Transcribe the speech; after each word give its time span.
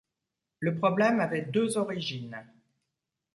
Le 0.61 0.73
problème 0.73 1.19
avait 1.19 1.43
deux 1.43 1.77
origines. 1.77 2.43